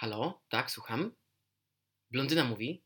Halo? 0.00 0.40
Tak, 0.48 0.70
słucham? 0.70 1.12
Blondyna 2.10 2.44
mówi. 2.44 2.82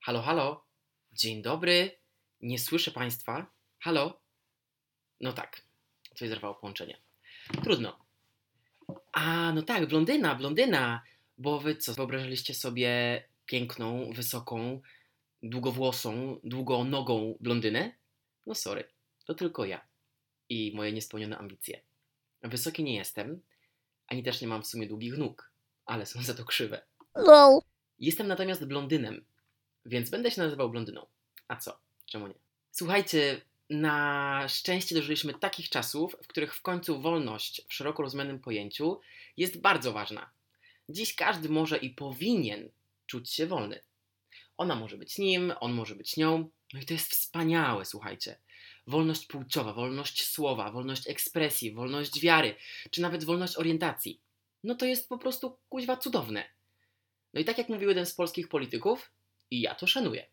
Halo, 0.00 0.22
halo? 0.22 0.64
Dzień 1.12 1.42
dobry. 1.42 1.98
Nie 2.40 2.58
słyszę 2.58 2.90
Państwa. 2.90 3.46
Halo? 3.78 4.20
No 5.20 5.32
tak. 5.32 5.62
Coś 6.14 6.28
zerwało 6.28 6.54
połączenie. 6.54 7.00
Trudno. 7.64 8.04
A, 9.12 9.52
no 9.52 9.62
tak, 9.62 9.86
blondyna, 9.86 10.34
blondyna. 10.34 11.02
Bo 11.38 11.60
wy 11.60 11.76
co, 11.76 11.94
wyobrażaliście 11.94 12.54
sobie 12.54 13.22
piękną, 13.46 14.12
wysoką, 14.12 14.80
długowłosą, 15.42 16.40
długonogą 16.44 17.36
blondynę? 17.40 17.94
No 18.46 18.54
sorry, 18.54 18.84
to 19.24 19.34
tylko 19.34 19.64
ja 19.64 19.86
i 20.48 20.72
moje 20.74 20.92
niespełnione 20.92 21.38
ambicje. 21.38 21.80
Wysoki 22.42 22.84
nie 22.84 22.96
jestem, 22.96 23.42
ani 24.06 24.22
też 24.22 24.40
nie 24.40 24.48
mam 24.48 24.62
w 24.62 24.66
sumie 24.66 24.86
długich 24.86 25.18
nóg, 25.18 25.51
ale 25.86 26.06
są 26.06 26.22
za 26.22 26.34
to 26.34 26.44
krzywe. 26.44 26.82
LOL. 27.14 27.60
Jestem 27.98 28.26
natomiast 28.28 28.64
blondynem, 28.64 29.24
więc 29.86 30.10
będę 30.10 30.30
się 30.30 30.42
nazywał 30.42 30.70
blondyną. 30.70 31.06
A 31.48 31.56
co? 31.56 31.78
Czemu 32.06 32.26
nie? 32.26 32.34
Słuchajcie, 32.70 33.40
na 33.70 34.48
szczęście 34.48 34.94
dożyliśmy 34.94 35.34
takich 35.34 35.68
czasów, 35.68 36.16
w 36.22 36.26
których 36.26 36.54
w 36.54 36.62
końcu 36.62 37.00
wolność 37.00 37.62
w 37.68 37.74
szeroko 37.74 38.02
rozumianym 38.02 38.38
pojęciu 38.38 39.00
jest 39.36 39.60
bardzo 39.60 39.92
ważna. 39.92 40.30
Dziś 40.88 41.14
każdy 41.14 41.48
może 41.48 41.76
i 41.76 41.90
powinien 41.90 42.70
czuć 43.06 43.30
się 43.30 43.46
wolny. 43.46 43.82
Ona 44.56 44.74
może 44.74 44.98
być 44.98 45.18
nim, 45.18 45.52
on 45.60 45.72
może 45.72 45.94
być 45.94 46.16
nią. 46.16 46.50
No 46.72 46.80
i 46.80 46.84
to 46.84 46.94
jest 46.94 47.10
wspaniałe, 47.10 47.84
słuchajcie. 47.84 48.38
Wolność 48.86 49.26
płciowa, 49.26 49.72
wolność 49.72 50.26
słowa, 50.26 50.70
wolność 50.70 51.08
ekspresji, 51.08 51.72
wolność 51.72 52.20
wiary, 52.20 52.54
czy 52.90 53.00
nawet 53.02 53.24
wolność 53.24 53.56
orientacji. 53.56 54.20
No 54.64 54.74
to 54.74 54.86
jest 54.86 55.08
po 55.08 55.18
prostu 55.18 55.58
kuźwa 55.68 55.96
cudowne. 55.96 56.44
No 57.34 57.40
i 57.40 57.44
tak 57.44 57.58
jak 57.58 57.68
mówił 57.68 57.88
jeden 57.88 58.06
z 58.06 58.14
polskich 58.14 58.48
polityków, 58.48 59.12
i 59.50 59.60
ja 59.60 59.74
to 59.74 59.86
szanuję. 59.86 60.26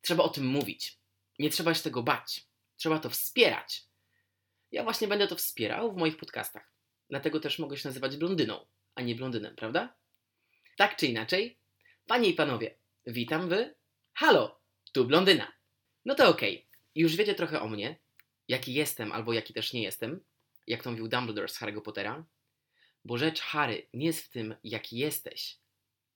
Trzeba 0.00 0.24
o 0.24 0.28
tym 0.28 0.46
mówić. 0.46 0.98
Nie 1.38 1.50
trzeba 1.50 1.74
się 1.74 1.82
tego 1.82 2.02
bać. 2.02 2.46
Trzeba 2.76 2.98
to 2.98 3.10
wspierać. 3.10 3.84
Ja 4.72 4.84
właśnie 4.84 5.08
będę 5.08 5.28
to 5.28 5.36
wspierał 5.36 5.92
w 5.92 5.96
moich 5.96 6.16
podcastach. 6.16 6.72
Dlatego 7.10 7.40
też 7.40 7.58
mogę 7.58 7.76
się 7.76 7.88
nazywać 7.88 8.16
blondyną, 8.16 8.66
a 8.94 9.02
nie 9.02 9.14
blondynem, 9.14 9.56
prawda? 9.56 9.94
Tak 10.76 10.96
czy 10.96 11.06
inaczej, 11.06 11.58
panie 12.06 12.28
i 12.28 12.34
panowie, 12.34 12.78
witam 13.06 13.48
wy. 13.48 13.74
Halo, 14.14 14.60
tu 14.92 15.04
blondyna. 15.04 15.52
No 16.04 16.14
to 16.14 16.28
okej, 16.28 16.66
już 16.94 17.16
wiecie 17.16 17.34
trochę 17.34 17.60
o 17.60 17.68
mnie, 17.68 17.96
jaki 18.48 18.74
jestem 18.74 19.12
albo 19.12 19.32
jaki 19.32 19.54
też 19.54 19.72
nie 19.72 19.82
jestem, 19.82 20.24
jak 20.66 20.82
to 20.82 20.90
mówił 20.90 21.08
Dumbledore 21.08 21.48
z 21.48 21.60
Harry'ego 21.60 21.82
Pottera. 21.82 22.24
Bo 23.04 23.18
rzecz 23.18 23.40
Harry 23.40 23.86
nie 23.94 24.06
jest 24.06 24.20
w 24.24 24.28
tym, 24.28 24.54
jaki 24.64 24.96
jesteś, 24.96 25.58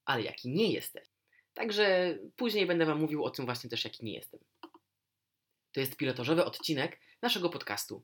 ale 0.05 0.21
jaki 0.21 0.49
nie 0.49 0.71
jesteś. 0.71 1.07
Także 1.53 2.17
później 2.35 2.65
będę 2.65 2.85
Wam 2.85 3.01
mówił 3.01 3.23
o 3.23 3.29
tym 3.29 3.45
właśnie 3.45 3.69
też, 3.69 3.83
jaki 3.83 4.05
nie 4.05 4.13
jestem. 4.13 4.39
To 5.71 5.79
jest 5.79 5.95
pilotażowy 5.95 6.45
odcinek 6.45 6.99
naszego 7.21 7.49
podcastu. 7.49 8.03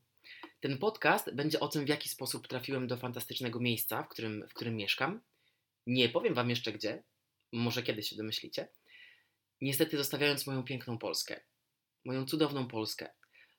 Ten 0.59 0.77
podcast 0.77 1.33
będzie 1.33 1.59
o 1.59 1.67
tym, 1.67 1.85
w 1.85 1.89
jaki 1.89 2.09
sposób 2.09 2.47
trafiłem 2.47 2.87
do 2.87 2.97
fantastycznego 2.97 3.59
miejsca, 3.59 4.03
w 4.03 4.09
którym, 4.09 4.47
w 4.49 4.53
którym 4.53 4.75
mieszkam. 4.75 5.21
Nie 5.87 6.09
powiem 6.09 6.33
Wam 6.33 6.49
jeszcze 6.49 6.73
gdzie, 6.73 7.03
może 7.51 7.83
kiedyś 7.83 8.09
się 8.09 8.15
domyślicie. 8.15 8.67
Niestety 9.61 9.97
zostawiając 9.97 10.47
moją 10.47 10.63
piękną 10.63 10.97
Polskę, 10.97 11.41
moją 12.05 12.25
cudowną 12.25 12.67
Polskę, 12.67 13.09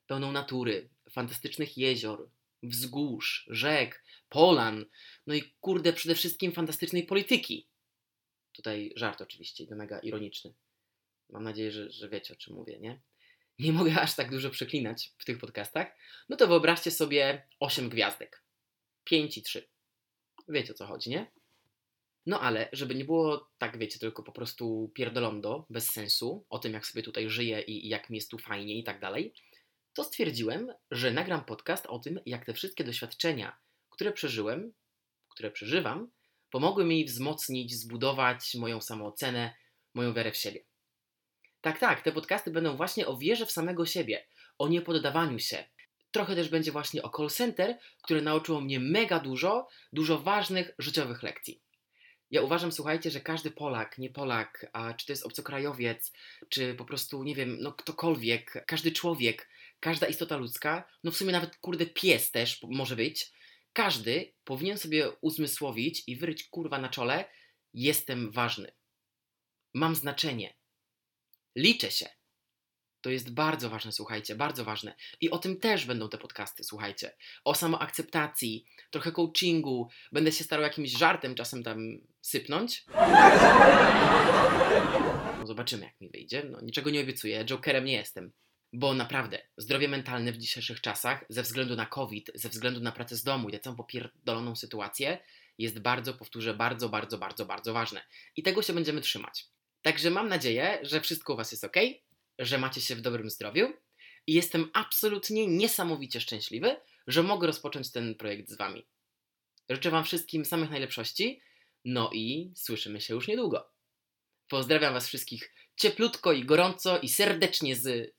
pełną 0.06 0.33
natury, 0.33 0.88
fantastycznych 1.11 1.78
jezior, 1.78 2.30
wzgórz, 2.62 3.46
rzek, 3.50 4.05
polan, 4.28 4.86
no 5.27 5.34
i 5.34 5.42
kurde 5.60 5.92
przede 5.92 6.14
wszystkim 6.14 6.52
fantastycznej 6.52 7.06
polityki. 7.06 7.69
Tutaj 8.52 8.92
żart 8.96 9.20
oczywiście, 9.20 9.64
i 9.64 9.74
mega 9.74 9.98
ironiczny. 9.98 10.55
Mam 11.30 11.45
nadzieję, 11.45 11.70
że, 11.70 11.90
że 11.90 12.08
wiecie 12.08 12.34
o 12.34 12.36
czym 12.36 12.55
mówię, 12.55 12.78
nie? 12.78 13.01
Nie 13.58 13.73
mogę 13.73 14.01
aż 14.01 14.17
tak 14.17 14.30
dużo 14.30 14.51
przeklinać 14.51 15.12
w 15.18 15.24
tych 15.24 15.39
podcastach. 15.39 15.96
No 16.28 16.36
to 16.36 16.46
wyobraźcie 16.46 16.90
sobie 16.90 17.48
8 17.61 17.89
gwiazdek. 17.89 18.42
5 19.05 19.39
i 19.39 19.42
3. 19.42 19.68
Wiecie 20.48 20.72
o 20.72 20.77
co 20.77 20.86
chodzi, 20.86 21.11
nie? 21.11 21.30
No 22.27 22.40
ale, 22.40 22.68
żeby 22.72 22.95
nie 22.95 23.05
było 23.05 23.51
tak, 23.58 23.78
wiecie, 23.78 23.98
tylko 23.98 24.22
po 24.22 24.33
prostu 24.33 24.90
pierdolondo, 24.95 25.67
bez 25.70 25.90
sensu, 25.90 26.46
o 26.48 26.58
tym 26.58 26.72
jak 26.72 26.86
sobie 26.86 27.02
tutaj 27.02 27.30
żyję 27.30 27.61
i 27.61 27.89
jak 27.89 28.11
mi 28.11 28.17
jest 28.17 28.30
tu 28.30 28.39
fajnie 28.39 28.78
i 28.78 28.84
tak 28.84 29.01
dalej, 29.01 29.34
to 29.92 30.05
stwierdziłem, 30.05 30.72
że 30.90 31.11
nagram 31.11 31.45
podcast 31.45 31.86
o 31.86 31.98
tym, 31.98 32.20
jak 32.27 32.45
te 32.45 32.55
wszystkie 32.55 32.84
doświadczenia, 32.84 33.56
które 33.96 34.12
przeżyłem, 34.12 34.73
które 35.29 35.51
przeżywam, 35.51 36.11
pomogły 36.51 36.84
mi 36.84 37.05
wzmocnić, 37.05 37.74
zbudować 37.74 38.55
moją 38.55 38.80
samoocenę, 38.80 39.55
moją 39.95 40.12
wiarę 40.14 40.33
w 40.33 40.36
siebie. 40.36 40.64
Tak, 41.61 41.79
tak, 41.79 42.02
te 42.02 42.12
podcasty 42.12 42.51
będą 42.51 42.77
właśnie 42.77 43.07
o 43.07 43.17
wierze 43.17 43.46
w 43.46 43.52
samego 43.52 43.86
siebie, 43.86 44.27
o 44.58 44.68
niepoddawaniu 44.68 45.39
się. 45.39 45.64
Trochę 46.11 46.34
też 46.34 46.48
będzie 46.48 46.73
właśnie 46.73 47.02
o 47.02 47.11
call 47.17 47.30
center, 47.30 47.79
które 48.02 48.23
nauczyło 48.23 48.61
mnie 48.61 48.80
mega 48.80 49.20
dużo, 49.20 49.68
dużo 49.92 50.18
ważnych 50.18 50.74
życiowych 50.78 51.23
lekcji. 51.23 51.63
Ja 52.30 52.42
uważam, 52.42 52.73
słuchajcie, 52.73 53.11
że 53.11 53.20
każdy 53.20 53.51
Polak, 53.51 53.98
nie 53.98 54.11
Polak, 54.11 54.67
a 54.73 54.95
czy 54.95 55.07
to 55.07 55.13
jest 55.13 55.27
obcokrajowiec, 55.27 56.13
czy 56.48 56.74
po 56.74 56.84
prostu, 56.84 57.23
nie 57.23 57.34
wiem, 57.34 57.57
no 57.61 57.73
ktokolwiek, 57.73 58.64
każdy 58.67 58.92
człowiek, 58.92 59.48
każda 59.80 60.07
istota 60.07 60.36
ludzka, 60.36 60.84
no 61.05 61.11
w 61.11 61.17
sumie 61.17 61.33
nawet 61.33 61.57
kurde 61.57 61.86
pies 61.86 62.30
też 62.30 62.63
może 62.63 62.96
być, 62.96 63.33
każdy 63.77 64.33
powinien 64.45 64.79
sobie 64.79 65.11
uzmysłowić 65.20 66.03
i 66.07 66.17
wyryć 66.17 66.45
kurwa 66.45 66.79
na 66.79 66.89
czole, 66.89 67.25
jestem 67.75 68.31
ważny. 68.33 68.73
Mam 69.75 69.95
znaczenie. 69.95 70.55
Liczę 71.57 71.91
się. 71.91 72.09
To 73.01 73.11
jest 73.11 73.35
bardzo 73.35 73.70
ważne, 73.70 73.92
słuchajcie, 73.92 74.35
bardzo 74.35 74.64
ważne. 74.64 74.95
I 75.20 75.31
o 75.31 75.39
tym 75.39 75.61
też 75.61 75.87
będą 75.87 76.09
te 76.09 76.19
podcasty, 76.19 76.64
słuchajcie. 76.64 77.17
O 77.45 77.55
samoakceptacji, 77.55 78.67
trochę 78.91 79.13
coachingu. 79.13 79.89
Będę 80.13 80.33
się 80.33 80.45
starał 80.45 80.63
jakimś 80.63 80.91
żartem 80.91 81.35
czasem 81.35 81.63
tam 81.63 81.98
sypnąć. 82.23 82.85
No 85.39 85.47
zobaczymy, 85.53 85.85
jak 85.85 86.01
mi 86.01 86.11
wyjdzie. 86.11 86.43
No, 86.51 86.61
niczego 86.61 86.91
nie 86.91 87.01
obiecuję, 87.01 87.45
Jokerem 87.45 87.85
nie 87.85 87.93
jestem. 87.93 88.33
Bo 88.79 88.95
naprawdę, 88.95 89.39
zdrowie 89.57 89.89
mentalne 89.89 90.33
w 90.33 90.39
dzisiejszych 90.39 90.81
czasach, 90.81 91.25
ze 91.29 91.42
względu 91.42 91.77
na 91.77 91.87
COVID, 91.87 92.31
ze 92.35 92.48
względu 92.48 92.81
na 92.81 92.92
pracę 92.92 93.17
z 93.17 93.23
domu 93.23 93.48
i 93.48 93.53
tę 93.53 93.59
całą 93.59 93.77
popierdoloną 93.77 94.57
sytuację, 94.57 95.19
jest 95.59 95.79
bardzo, 95.79 96.14
powtórzę, 96.14 96.55
bardzo, 96.55 96.89
bardzo, 96.89 97.19
bardzo, 97.19 97.47
bardzo 97.47 97.73
ważne. 97.73 98.03
I 98.37 98.42
tego 98.42 98.63
się 98.63 98.73
będziemy 98.73 99.01
trzymać. 99.01 99.47
Także 99.83 100.11
mam 100.11 100.29
nadzieję, 100.29 100.79
że 100.83 101.01
wszystko 101.01 101.35
u 101.35 101.37
Was 101.37 101.53
jest 101.53 101.64
ok, 101.64 101.77
że 102.39 102.59
macie 102.59 102.81
się 102.81 102.97
w 102.97 103.01
dobrym 103.01 103.31
zdrowiu 103.31 103.73
i 104.27 104.33
jestem 104.33 104.70
absolutnie 104.73 105.47
niesamowicie 105.47 106.20
szczęśliwy, 106.20 106.77
że 107.07 107.23
mogę 107.23 107.47
rozpocząć 107.47 107.93
ten 107.93 108.14
projekt 108.14 108.48
z 108.48 108.57
Wami. 108.57 108.87
Życzę 109.70 109.91
Wam 109.91 110.05
wszystkim 110.05 110.45
samych 110.45 110.70
najlepszości, 110.70 111.41
no 111.85 112.11
i 112.13 112.53
słyszymy 112.57 113.01
się 113.01 113.14
już 113.14 113.29
niedługo. 113.29 113.70
Pozdrawiam 114.48 114.95
Was 114.95 115.08
wszystkich 115.08 115.55
cieplutko 115.77 116.33
i 116.33 116.45
gorąco 116.45 116.98
i 116.98 117.08
serdecznie 117.08 117.77
z... 117.77 118.17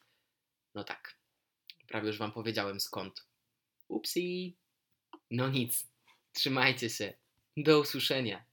No 0.78 0.84
tak, 0.84 1.20
prawie 1.88 2.08
już 2.08 2.18
Wam 2.18 2.32
powiedziałem 2.32 2.80
skąd. 2.80 3.28
Upsi. 3.88 4.58
No 5.32 5.50
nic, 5.50 5.88
trzymajcie 6.34 6.90
się. 6.90 7.14
Do 7.58 7.80
usłyszenia. 7.80 8.46